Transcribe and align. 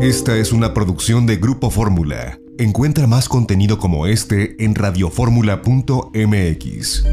Esta 0.00 0.36
es 0.38 0.52
una 0.52 0.72
producción 0.72 1.26
de 1.26 1.36
Grupo 1.36 1.70
Fórmula. 1.70 2.38
Encuentra 2.56 3.06
más 3.06 3.28
contenido 3.28 3.78
como 3.78 4.06
este 4.06 4.56
en 4.64 4.74
radioformula.mx. 4.74 7.04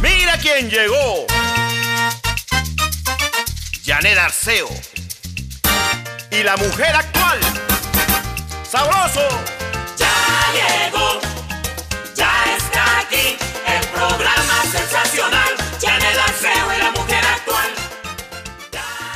¡Mira 0.00 0.38
quién 0.40 0.70
llegó! 0.70 1.26
Janet 3.84 4.18
Arceo. 4.18 4.68
Y 6.30 6.44
la 6.44 6.56
mujer 6.58 6.94
actual. 6.94 7.40
¡Sabroso! 8.70 9.26
Ya 9.98 10.14
llegó, 10.54 11.18
ya 12.14 12.44
está 12.56 13.00
aquí, 13.00 13.34
el 13.66 13.84
programa 13.88 14.62
sensacional. 14.70 15.54
Janet 15.82 16.18
Arceo 16.24 16.72
y 16.72 16.78
la 16.78 16.92
mujer 16.92 17.24
actual. 17.24 17.72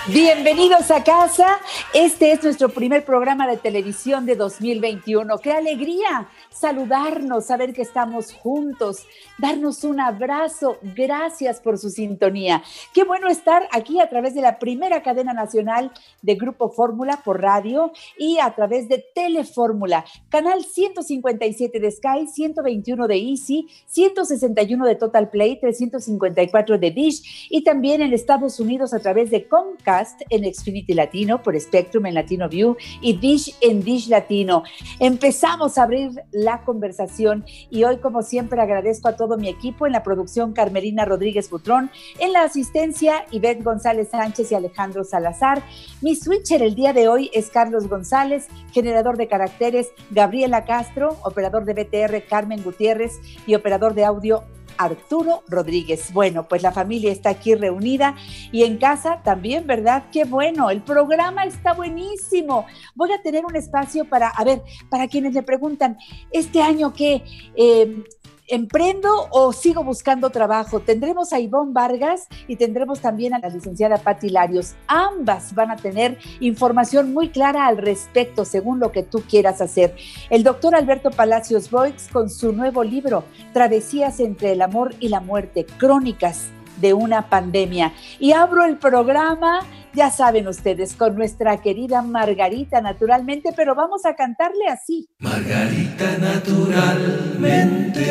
Bienvenidos 0.09 0.91
a 0.91 1.05
casa. 1.05 1.61
Este 1.95 2.33
es 2.33 2.43
nuestro 2.43 2.69
primer 2.69 3.03
programa 3.03 3.47
de 3.47 3.57
televisión 3.57 4.27
de 4.27 4.37
2021. 4.37 5.39
¡Qué 5.39 5.53
alegría! 5.53 6.29
Saludarnos, 6.59 7.45
saber 7.47 7.73
que 7.73 7.83
estamos 7.83 8.33
juntos, 8.33 9.07
darnos 9.39 9.85
un 9.85 10.01
abrazo. 10.01 10.79
Gracias 10.83 11.61
por 11.61 11.79
su 11.79 11.89
sintonía. 11.89 12.65
Qué 12.93 13.05
bueno 13.05 13.29
estar 13.29 13.69
aquí 13.71 14.01
a 14.01 14.09
través 14.09 14.35
de 14.35 14.41
la 14.41 14.59
primera 14.59 15.05
cadena 15.05 15.33
nacional 15.33 15.93
de 16.21 16.35
Grupo 16.35 16.71
Fórmula 16.71 17.21
por 17.25 17.41
radio 17.41 17.93
y 18.19 18.39
a 18.39 18.57
través 18.57 18.89
de 18.89 19.05
Telefórmula, 19.15 20.05
canal 20.31 20.65
157 20.65 21.79
de 21.79 21.91
Sky, 21.93 22.27
121 22.27 23.07
de 23.07 23.17
Easy, 23.17 23.69
161 23.87 24.85
de 24.85 24.97
Total 24.97 25.31
Play, 25.31 25.61
354 25.61 26.77
de 26.77 26.91
Dish 26.91 27.47
y 27.51 27.63
también 27.63 28.03
en 28.03 28.13
Estados 28.13 28.59
Unidos 28.59 28.93
a 28.95 28.99
través 28.99 29.31
de 29.31 29.47
Comcast 29.47 30.23
en 30.29 30.53
Xfinity 30.53 30.95
Latino, 30.95 31.41
por 31.41 31.59
Spectrum 31.61 32.07
en 32.07 32.15
Latino 32.15 32.49
View 32.49 32.77
y 33.01 33.13
Dish 33.13 33.55
en 33.61 33.85
Dish 33.85 34.09
Latino. 34.09 34.65
Empezamos 34.99 35.79
a 35.79 35.85
abrir 35.85 36.11
la 36.33 36.48
conversación 36.57 37.45
y 37.71 37.85
hoy 37.85 37.99
como 37.99 38.23
siempre 38.23 38.61
agradezco 38.61 39.09
a 39.09 39.17
todo 39.17 39.37
mi 39.37 39.49
equipo 39.49 39.87
en 39.87 39.93
la 39.93 40.03
producción 40.03 40.53
Carmelina 40.53 41.05
Rodríguez 41.05 41.51
Butrón, 41.51 41.91
en 42.19 42.33
la 42.33 42.43
asistencia 42.43 43.27
Ivette 43.31 43.63
González 43.63 44.09
Sánchez 44.11 44.51
y 44.51 44.55
Alejandro 44.55 45.05
Salazar. 45.05 45.63
Mi 46.01 46.17
switcher 46.17 46.63
el 46.63 46.75
día 46.75 46.93
de 46.93 47.09
hoy 47.09 47.31
es 47.35 47.51
Carlos 47.51 47.89
González, 47.89 48.49
generador 48.73 49.17
de 49.17 49.29
caracteres 49.29 49.91
Gabriela 50.11 50.65
Castro, 50.65 51.17
operador 51.23 51.65
de 51.65 51.75
BTR 51.75 52.23
Carmen 52.29 52.63
Gutiérrez 52.63 53.21
y 53.47 53.55
operador 53.55 53.95
de 53.95 54.05
audio 54.05 54.45
Arturo 54.79 55.43
Rodríguez. 55.49 56.13
Bueno, 56.13 56.49
pues 56.49 56.63
la 56.63 56.73
familia 56.73 57.13
está 57.13 57.31
aquí 57.31 57.55
reunida 57.55 58.15
y 58.53 58.63
en 58.63 58.79
casa 58.79 59.23
también, 59.23 59.67
¿verdad? 59.67 60.05
Qué 60.13 60.25
bueno, 60.25 60.71
el 60.71 60.83
programa 60.83 61.45
está 61.45 61.75
buenísimo. 61.75 62.65
Voy 62.95 63.13
a 63.13 63.21
tener 63.21 63.45
un 63.45 63.57
espacio 63.57 64.05
para, 64.05 64.29
a 64.29 64.45
ver, 64.45 64.63
para 64.89 65.09
quienes 65.09 65.35
me 65.35 65.43
preguntan, 65.43 65.99
¿este 66.31 66.63
año 66.63 66.93
qué? 66.93 67.23
Eh, 67.57 68.05
¿Emprendo 68.51 69.29
o 69.31 69.53
sigo 69.53 69.85
buscando 69.85 70.31
trabajo? 70.31 70.81
Tendremos 70.81 71.35
a 71.35 71.39
Ivonne 71.39 71.75
Vargas 71.75 72.29
y 72.47 72.57
tendremos 72.57 73.01
también 73.01 73.35
a 73.35 73.39
la 73.41 73.51
licenciada 73.51 73.99
Patti 73.99 74.31
Larios. 74.31 74.75
Ambas 74.87 75.55
van 75.55 75.71
a 75.71 75.77
tener 75.77 76.17
información 76.41 77.13
muy 77.13 77.29
clara 77.29 77.67
al 77.67 77.77
respecto, 77.77 78.47
según 78.47 78.81
lo 78.81 78.91
que 78.91 79.03
tú 79.03 79.23
quieras 79.29 79.61
hacer. 79.61 79.95
El 80.31 80.45
doctor 80.45 80.75
Alberto 80.75 81.11
Palacios 81.11 81.71
Boix 81.71 82.09
con 82.11 82.31
su 82.31 82.55
nuevo 82.55 82.83
libro, 82.85 83.25
Travesías 83.53 84.19
entre 84.19 84.53
el 84.53 84.63
amor 84.63 84.95
y 84.99 85.11
la 85.11 85.21
muerte, 85.21 85.67
crónicas 85.77 86.47
de 86.81 86.95
una 86.95 87.29
pandemia. 87.29 87.93
Y 88.19 88.33
abro 88.33 88.65
el 88.65 88.79
programa, 88.79 89.61
ya 89.95 90.11
saben 90.11 90.49
ustedes, 90.49 90.95
con 90.95 91.17
nuestra 91.17 91.61
querida 91.61 92.03
Margarita 92.03 92.81
naturalmente, 92.81 93.53
pero 93.55 93.75
vamos 93.75 94.05
a 94.07 94.15
cantarle 94.15 94.67
así. 94.69 95.09
Margarita 95.19 96.19
naturalmente. 96.19 98.05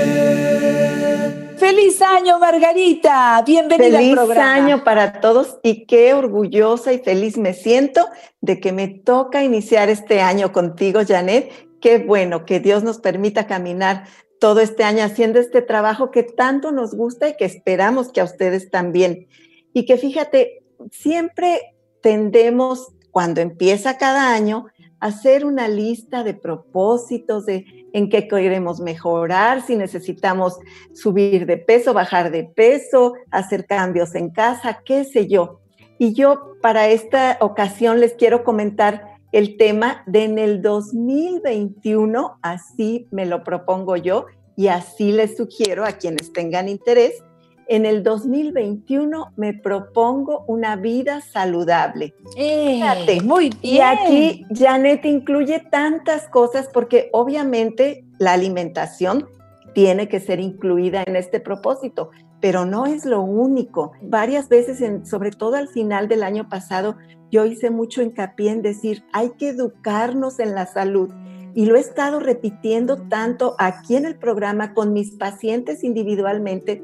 Feliz 1.57 2.01
año, 2.01 2.39
Margarita. 2.39 3.43
Bienvenida 3.45 3.97
feliz 3.97 4.09
al 4.11 4.15
programa. 4.15 4.53
año 4.53 4.83
para 4.83 5.19
todos 5.19 5.57
y 5.63 5.85
qué 5.85 6.13
orgullosa 6.13 6.93
y 6.93 6.99
feliz 6.99 7.37
me 7.37 7.53
siento 7.53 8.07
de 8.41 8.59
que 8.59 8.71
me 8.71 8.87
toca 8.87 9.43
iniciar 9.43 9.89
este 9.89 10.21
año 10.21 10.51
contigo, 10.51 11.01
Janet. 11.07 11.51
Qué 11.81 11.97
bueno 11.99 12.45
que 12.45 12.59
Dios 12.59 12.83
nos 12.83 12.99
permita 12.99 13.47
caminar 13.47 14.05
todo 14.39 14.59
este 14.59 14.83
año 14.83 15.03
haciendo 15.03 15.39
este 15.39 15.61
trabajo 15.61 16.11
que 16.11 16.23
tanto 16.23 16.71
nos 16.71 16.93
gusta 16.93 17.29
y 17.29 17.35
que 17.35 17.45
esperamos 17.45 18.11
que 18.11 18.21
a 18.21 18.25
ustedes 18.25 18.69
también. 18.69 19.27
Y 19.73 19.85
que 19.85 19.97
fíjate, 19.97 20.63
siempre 20.91 21.75
tendemos, 22.01 22.93
cuando 23.11 23.41
empieza 23.41 23.97
cada 23.97 24.33
año, 24.33 24.67
a 24.99 25.07
hacer 25.07 25.45
una 25.45 25.67
lista 25.67 26.23
de 26.23 26.33
propósitos, 26.33 27.45
de 27.45 27.65
en 27.93 28.09
qué 28.09 28.27
queremos 28.27 28.79
mejorar, 28.79 29.65
si 29.65 29.75
necesitamos 29.75 30.59
subir 30.93 31.45
de 31.45 31.57
peso, 31.57 31.93
bajar 31.93 32.31
de 32.31 32.43
peso, 32.43 33.13
hacer 33.31 33.65
cambios 33.65 34.15
en 34.15 34.29
casa, 34.29 34.81
qué 34.85 35.03
sé 35.03 35.27
yo. 35.27 35.61
Y 35.97 36.13
yo 36.13 36.53
para 36.61 36.87
esta 36.89 37.37
ocasión 37.41 37.99
les 37.99 38.13
quiero 38.13 38.43
comentar 38.43 39.17
el 39.31 39.57
tema 39.57 40.03
de 40.05 40.23
en 40.23 40.39
el 40.39 40.61
2021, 40.61 42.39
así 42.41 43.07
me 43.11 43.25
lo 43.25 43.43
propongo 43.43 43.95
yo 43.97 44.25
y 44.55 44.67
así 44.67 45.11
les 45.11 45.37
sugiero 45.37 45.85
a 45.85 45.93
quienes 45.93 46.33
tengan 46.33 46.69
interés, 46.69 47.23
en 47.69 47.85
el 47.85 48.03
2021 48.03 49.33
me 49.35 49.53
propongo 49.53 50.45
una 50.47 50.75
vida 50.75 51.21
saludable. 51.21 52.13
Eh, 52.35 52.75
Fíjate, 52.75 53.21
muy 53.21 53.49
bien. 53.49 53.75
Y 53.75 53.79
aquí 53.79 54.45
Janet 54.53 55.05
incluye 55.05 55.59
tantas 55.71 56.27
cosas 56.29 56.69
porque 56.73 57.09
obviamente 57.11 58.05
la 58.19 58.33
alimentación 58.33 59.27
tiene 59.73 60.07
que 60.07 60.19
ser 60.19 60.39
incluida 60.39 61.03
en 61.05 61.15
este 61.15 61.39
propósito, 61.39 62.09
pero 62.39 62.65
no 62.65 62.85
es 62.85 63.05
lo 63.05 63.21
único. 63.21 63.91
Varias 64.01 64.49
veces, 64.49 64.81
en, 64.81 65.05
sobre 65.05 65.31
todo 65.31 65.55
al 65.55 65.67
final 65.67 66.07
del 66.07 66.23
año 66.23 66.49
pasado, 66.49 66.97
yo 67.29 67.45
hice 67.45 67.69
mucho 67.69 68.01
hincapié 68.01 68.51
en 68.51 68.61
decir, 68.61 69.03
hay 69.13 69.31
que 69.37 69.49
educarnos 69.49 70.39
en 70.39 70.55
la 70.55 70.65
salud. 70.65 71.11
Y 71.53 71.65
lo 71.65 71.75
he 71.75 71.79
estado 71.79 72.19
repitiendo 72.19 72.97
tanto 73.07 73.55
aquí 73.59 73.95
en 73.95 74.05
el 74.05 74.15
programa 74.15 74.73
con 74.73 74.93
mis 74.93 75.11
pacientes 75.11 75.83
individualmente, 75.83 76.83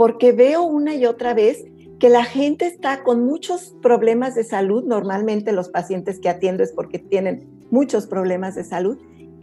porque 0.00 0.32
veo 0.32 0.62
una 0.62 0.94
y 0.94 1.04
otra 1.04 1.34
vez 1.34 1.62
que 1.98 2.08
la 2.08 2.24
gente 2.24 2.66
está 2.66 3.02
con 3.02 3.22
muchos 3.22 3.74
problemas 3.82 4.34
de 4.34 4.44
salud. 4.44 4.82
Normalmente 4.82 5.52
los 5.52 5.68
pacientes 5.68 6.20
que 6.20 6.30
atiendo 6.30 6.62
es 6.62 6.72
porque 6.72 6.98
tienen 6.98 7.66
muchos 7.70 8.06
problemas 8.06 8.54
de 8.54 8.64
salud. 8.64 8.96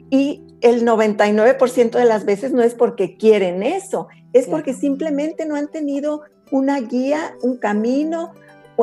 Y 0.09 0.41
el 0.62 0.84
99% 0.84 1.91
de 1.91 2.06
las 2.06 2.25
veces 2.25 2.53
no 2.53 2.63
es 2.63 2.73
porque 2.73 3.18
quieren 3.18 3.62
eso, 3.62 4.07
es 4.34 4.47
porque 4.47 4.73
simplemente 4.73 5.45
no 5.45 5.56
han 5.56 5.68
tenido 5.68 6.22
una 6.50 6.81
guía, 6.81 7.35
un 7.44 7.57
camino, 7.57 8.31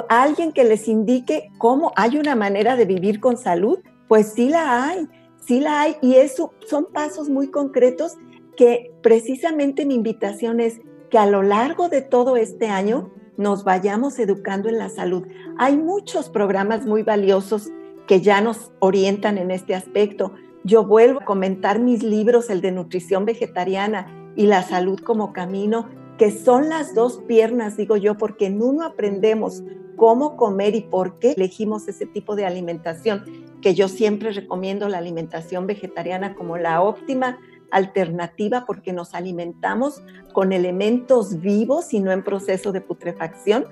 alguien 0.09 0.53
que 0.53 0.63
les 0.63 0.87
indique 0.87 1.51
cómo 1.59 1.91
hay 1.97 2.19
una 2.19 2.37
manera 2.37 2.77
de 2.77 2.85
vivir 2.85 3.19
con 3.19 3.37
salud. 3.37 3.81
Pues 4.07 4.29
sí 4.29 4.49
la 4.49 4.91
hay, 4.91 5.09
sí 5.45 5.59
la 5.59 5.81
hay. 5.81 5.97
Y 6.03 6.15
eso 6.15 6.53
son 6.69 6.87
pasos 6.93 7.29
muy 7.29 7.51
concretos 7.51 8.13
que 8.57 8.93
precisamente 9.03 9.85
mi 9.85 9.97
invitación 9.97 10.61
es 10.61 10.81
que 11.15 11.19
a 11.19 11.27
lo 11.27 11.45
largo 11.45 11.89
de 11.89 12.03
todo 12.03 12.37
este 12.37 12.67
año 12.67 13.13
nos 13.37 13.63
vayamos 13.63 14.19
educando 14.19 14.69
en 14.69 14.79
la 14.79 14.89
salud. 14.89 15.23
Hay 15.59 15.77
muchos 15.77 16.29
programas 16.29 16.87
muy 16.87 17.05
valiosos 17.05 17.71
que 18.09 18.21
ya 18.21 18.41
nos 18.41 18.73
orientan 18.81 19.39
en 19.39 19.53
este 19.53 19.77
aspecto. 19.77 20.33
Yo 20.65 20.85
vuelvo 20.85 21.21
a 21.21 21.25
comentar 21.25 21.79
mis 21.79 22.03
libros, 22.03 22.51
el 22.51 22.61
de 22.61 22.73
nutrición 22.73 23.27
vegetariana 23.27 24.33
y 24.35 24.47
la 24.47 24.65
salud 24.65 24.99
como 24.99 25.33
camino, 25.33 25.89
que 26.19 26.33
son 26.33 26.69
las 26.69 26.97
dos 26.97 27.23
piernas, 27.29 27.77
digo 27.77 27.97
yo, 27.97 28.19
porque 28.19 28.47
en 28.47 28.61
uno 28.61 28.85
aprendemos 28.85 29.63
cómo 29.95 30.37
comer 30.37 30.75
y 30.75 30.81
por 30.81 31.21
qué 31.21 31.35
elegimos 31.37 31.87
ese 31.87 32.07
tipo 32.07 32.35
de 32.35 32.45
alimentación, 32.45 33.23
que 33.63 33.77
yo 33.77 33.87
siempre 33.87 34.33
recomiendo 34.33 34.89
la 34.89 34.99
alimentación 34.99 35.69
vegetariana 35.69 36.35
como 36.35 36.59
la 36.59 36.83
óptima 36.83 37.39
alternativa 37.71 38.65
porque 38.67 38.93
nos 38.93 39.15
alimentamos 39.15 40.03
con 40.33 40.53
elementos 40.53 41.41
vivos 41.41 41.93
y 41.93 42.01
no 42.01 42.13
en 42.13 42.23
proceso 42.23 42.73
de 42.73 42.81
putrefacción 42.81 43.67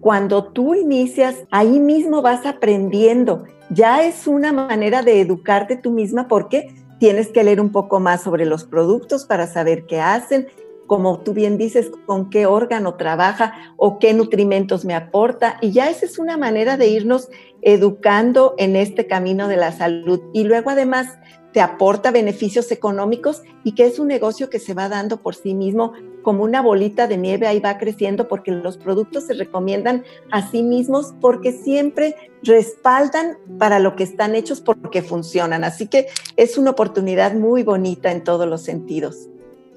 cuando 0.00 0.44
tú 0.44 0.74
inicias, 0.74 1.36
ahí 1.50 1.80
mismo 1.80 2.22
vas 2.22 2.44
aprendiendo. 2.44 3.44
Ya 3.70 4.04
es 4.04 4.26
una 4.26 4.52
manera 4.52 5.02
de 5.02 5.20
educarte 5.20 5.76
tú 5.76 5.90
misma 5.90 6.28
porque 6.28 6.68
tienes 6.98 7.28
que 7.28 7.44
leer 7.44 7.60
un 7.60 7.72
poco 7.72 7.98
más 7.98 8.22
sobre 8.22 8.44
los 8.44 8.64
productos 8.64 9.24
para 9.24 9.46
saber 9.46 9.86
qué 9.86 10.00
hacen, 10.00 10.46
como 10.86 11.20
tú 11.20 11.34
bien 11.34 11.58
dices, 11.58 11.90
con 12.06 12.30
qué 12.30 12.46
órgano 12.46 12.94
trabaja 12.94 13.74
o 13.76 13.98
qué 13.98 14.14
nutrimentos 14.14 14.84
me 14.84 14.94
aporta. 14.94 15.58
Y 15.60 15.72
ya 15.72 15.90
esa 15.90 16.06
es 16.06 16.18
una 16.18 16.36
manera 16.36 16.76
de 16.76 16.88
irnos 16.88 17.28
educando 17.62 18.54
en 18.58 18.76
este 18.76 19.06
camino 19.06 19.48
de 19.48 19.56
la 19.56 19.72
salud. 19.72 20.20
Y 20.32 20.44
luego 20.44 20.70
además 20.70 21.18
te 21.52 21.62
aporta 21.62 22.10
beneficios 22.10 22.70
económicos 22.70 23.42
y 23.64 23.72
que 23.72 23.86
es 23.86 23.98
un 23.98 24.08
negocio 24.08 24.50
que 24.50 24.58
se 24.58 24.74
va 24.74 24.90
dando 24.90 25.22
por 25.22 25.34
sí 25.34 25.54
mismo 25.54 25.94
como 26.22 26.44
una 26.44 26.60
bolita 26.60 27.06
de 27.06 27.16
nieve, 27.16 27.46
ahí 27.46 27.60
va 27.60 27.78
creciendo 27.78 28.28
porque 28.28 28.50
los 28.50 28.76
productos 28.76 29.24
se 29.24 29.32
recomiendan 29.32 30.04
a 30.30 30.50
sí 30.50 30.62
mismos 30.62 31.14
porque 31.20 31.52
siempre 31.52 32.14
respaldan 32.42 33.38
para 33.58 33.78
lo 33.78 33.96
que 33.96 34.02
están 34.02 34.34
hechos 34.34 34.60
porque 34.60 35.02
funcionan. 35.02 35.64
Así 35.64 35.86
que 35.86 36.08
es 36.36 36.58
una 36.58 36.72
oportunidad 36.72 37.32
muy 37.32 37.62
bonita 37.62 38.12
en 38.12 38.22
todos 38.22 38.46
los 38.46 38.60
sentidos. 38.60 39.28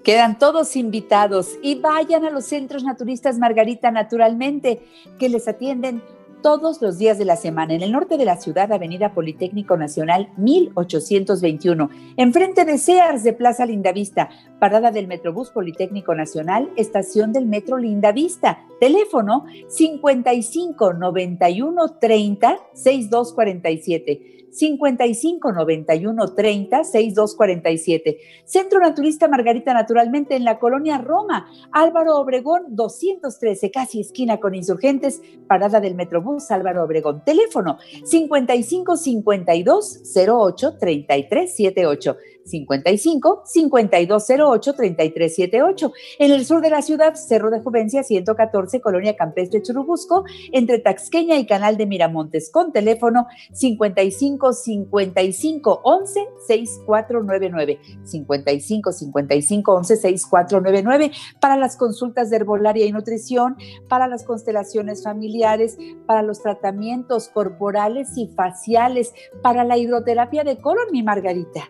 Quedan 0.03 0.39
todos 0.39 0.75
invitados 0.75 1.57
y 1.61 1.75
vayan 1.75 2.25
a 2.25 2.29
los 2.29 2.45
centros 2.45 2.83
naturistas 2.83 3.37
Margarita 3.37 3.91
naturalmente, 3.91 4.81
que 5.19 5.29
les 5.29 5.47
atienden 5.47 6.01
todos 6.41 6.81
los 6.81 6.97
días 6.97 7.17
de 7.17 7.25
la 7.25 7.35
semana. 7.35 7.73
En 7.73 7.81
el 7.81 7.91
norte 7.91 8.17
de 8.17 8.25
la 8.25 8.37
ciudad, 8.37 8.71
Avenida 8.71 9.13
Politécnico 9.13 9.77
Nacional 9.77 10.29
1821, 10.37 11.89
enfrente 12.17 12.65
de 12.65 12.77
Sears 12.77 13.23
de 13.23 13.33
Plaza 13.33 13.65
Lindavista, 13.65 14.29
parada 14.59 14.91
del 14.91 15.07
Metrobús 15.07 15.49
Politécnico 15.49 16.15
Nacional, 16.15 16.71
estación 16.75 17.33
del 17.33 17.45
Metro 17.45 17.77
Lindavista, 17.77 18.59
teléfono 18.79 19.45
55 19.67 20.93
91 20.93 21.89
30 21.99 22.59
6247. 22.73 24.38
55 24.51 25.51
91 25.51 26.33
30 26.33 26.83
6247. 26.83 28.17
Centro 28.45 28.79
Naturista 28.79 29.27
Margarita 29.27 29.73
Naturalmente 29.73 30.35
en 30.35 30.43
la 30.43 30.59
colonia 30.59 30.97
Roma, 30.97 31.47
Álvaro 31.71 32.17
Obregón 32.17 32.63
213, 32.69 33.71
casi 33.71 34.01
esquina 34.01 34.39
con 34.39 34.55
insurgentes, 34.55 35.21
parada 35.47 35.79
del 35.79 35.95
Metrobús 35.95 36.51
Álvaro 36.51 36.83
Obregón. 36.83 37.23
Teléfono 37.25 37.77
55 38.03 38.97
52 38.97 40.01
08 40.15 40.77
33 40.77 41.55
78. 41.55 42.17
55 42.49 43.43
5208 43.45 44.73
3378. 44.73 45.93
En 46.19 46.31
el 46.31 46.45
sur 46.45 46.61
de 46.61 46.69
la 46.69 46.81
ciudad, 46.81 47.15
Cerro 47.15 47.51
de 47.51 47.59
Juvencia 47.59 48.03
114, 48.03 48.81
Colonia 48.81 49.15
Campestre 49.15 49.61
Churubusco, 49.61 50.25
entre 50.51 50.79
Taxqueña 50.79 51.37
y 51.37 51.45
Canal 51.45 51.77
de 51.77 51.85
Miramontes, 51.85 52.49
con 52.51 52.71
teléfono 52.71 53.27
55 53.53 54.38
55 54.53 55.81
11 55.83 56.27
6499. 56.47 57.79
55 58.03 58.91
55 58.91 59.73
11 59.73 59.95
6499 59.95 61.11
para 61.39 61.57
las 61.57 61.77
consultas 61.77 62.29
de 62.29 62.37
herbolaria 62.37 62.85
y 62.85 62.91
nutrición, 62.91 63.57
para 63.87 64.07
las 64.07 64.23
constelaciones 64.23 65.03
familiares, 65.03 65.77
para 66.05 66.21
los 66.21 66.41
tratamientos 66.41 67.29
corporales 67.29 68.17
y 68.17 68.27
faciales, 68.27 69.13
para 69.41 69.63
la 69.63 69.77
hidroterapia 69.77 70.43
de 70.43 70.57
colon, 70.57 70.87
mi 70.91 71.03
Margarita 71.03 71.69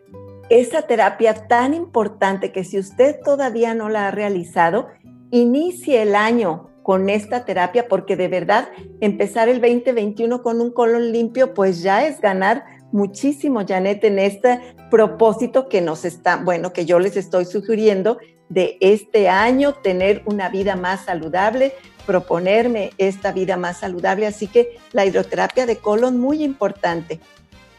esa 0.49 0.81
terapia 0.81 1.47
tan 1.47 1.75
importante 1.75 2.51
que 2.51 2.63
si 2.63 2.79
usted 2.79 3.19
todavía 3.23 3.75
no 3.75 3.87
la 3.87 4.07
ha 4.07 4.11
realizado, 4.11 4.87
inicie 5.29 6.01
el 6.01 6.15
año 6.15 6.68
con 6.89 7.07
esta 7.07 7.45
terapia 7.45 7.87
porque 7.87 8.15
de 8.15 8.27
verdad 8.27 8.69
empezar 8.99 9.47
el 9.47 9.61
2021 9.61 10.41
con 10.41 10.59
un 10.59 10.71
colon 10.71 11.11
limpio 11.11 11.53
pues 11.53 11.83
ya 11.83 12.07
es 12.07 12.19
ganar 12.19 12.65
muchísimo, 12.91 13.63
Janet, 13.63 14.03
en 14.05 14.17
este 14.17 14.59
propósito 14.89 15.69
que 15.69 15.81
nos 15.81 16.03
está, 16.03 16.37
bueno, 16.37 16.73
que 16.73 16.87
yo 16.87 16.97
les 16.97 17.15
estoy 17.15 17.45
sugiriendo 17.45 18.17
de 18.49 18.79
este 18.81 19.29
año, 19.29 19.75
tener 19.75 20.23
una 20.25 20.49
vida 20.49 20.75
más 20.75 21.05
saludable, 21.05 21.73
proponerme 22.07 22.89
esta 22.97 23.33
vida 23.33 23.55
más 23.55 23.77
saludable. 23.77 24.25
Así 24.25 24.47
que 24.47 24.79
la 24.91 25.05
hidroterapia 25.05 25.67
de 25.67 25.75
colon 25.75 26.19
muy 26.19 26.43
importante. 26.43 27.19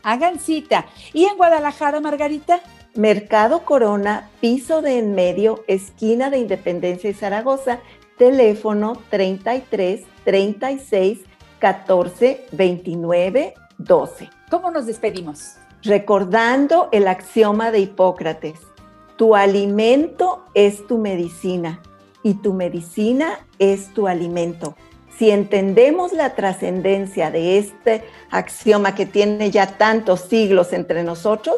Hagan 0.04 0.38
cita. 0.38 0.86
¿Y 1.12 1.24
en 1.24 1.36
Guadalajara, 1.36 1.98
Margarita? 1.98 2.60
Mercado 2.94 3.64
Corona, 3.64 4.30
piso 4.40 4.82
de 4.82 4.98
en 4.98 5.14
medio, 5.14 5.64
esquina 5.68 6.28
de 6.28 6.38
Independencia 6.38 7.08
y 7.08 7.14
Zaragoza, 7.14 7.80
teléfono 8.20 9.00
33 9.08 10.02
36 10.24 11.20
14 11.58 12.46
29 12.52 13.54
12. 13.78 14.30
¿Cómo 14.50 14.70
nos 14.70 14.84
despedimos? 14.84 15.54
Recordando 15.82 16.90
el 16.92 17.08
axioma 17.08 17.70
de 17.70 17.80
Hipócrates, 17.80 18.60
tu 19.16 19.34
alimento 19.34 20.44
es 20.52 20.86
tu 20.86 20.98
medicina 20.98 21.80
y 22.22 22.34
tu 22.34 22.52
medicina 22.52 23.40
es 23.58 23.92
tu 23.94 24.06
alimento 24.06 24.76
si 25.20 25.30
entendemos 25.30 26.14
la 26.14 26.34
trascendencia 26.34 27.30
de 27.30 27.58
este 27.58 28.04
axioma 28.30 28.94
que 28.94 29.04
tiene 29.04 29.50
ya 29.50 29.76
tantos 29.76 30.22
siglos 30.22 30.72
entre 30.72 31.02
nosotros, 31.02 31.56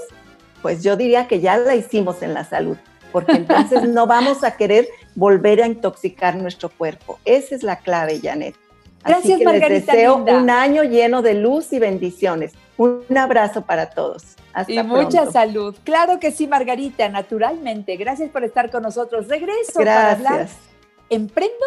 pues 0.62 0.83
yo 0.83 0.97
diría 0.97 1.28
que 1.28 1.40
ya 1.40 1.59
la 1.59 1.76
hicimos 1.76 2.23
en 2.23 2.35
la 2.35 2.42
salud, 2.42 2.76
porque 3.12 3.35
entonces 3.35 3.85
no 3.88 4.09
vamos 4.09 4.42
a 4.42 4.57
querer 4.57 4.88
volver 5.14 5.62
a 5.62 5.66
intoxicar 5.66 6.37
nuestro 6.37 6.71
cuerpo. 6.71 7.19
Esa 7.25 7.54
es 7.54 7.62
la 7.62 7.76
clave, 7.76 8.21
Janet. 8.23 8.54
Gracias, 9.04 9.35
Así 9.35 9.45
que 9.45 9.59
les 9.59 9.87
deseo 9.87 10.16
un 10.16 10.49
año 10.49 10.85
lleno 10.85 11.23
de 11.23 11.35
luz 11.35 11.73
y 11.73 11.78
bendiciones. 11.78 12.52
Un 12.76 13.04
abrazo 13.16 13.62
para 13.62 13.90
todos. 13.90 14.37
Hasta 14.52 14.73
y 14.73 14.83
mucha 14.83 15.31
salud. 15.31 15.75
Claro 15.83 16.21
que 16.21 16.31
sí, 16.31 16.47
Margarita, 16.47 17.09
naturalmente. 17.09 17.97
Gracias 17.97 18.31
por 18.31 18.45
estar 18.45 18.71
con 18.71 18.83
nosotros. 18.83 19.28
Regreso 19.28 19.81
Gracias. 19.81 19.85
para 19.85 20.12
hablar. 20.12 20.49
¿Emprendo 21.11 21.64